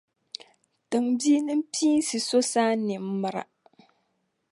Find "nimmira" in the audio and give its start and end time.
2.87-3.43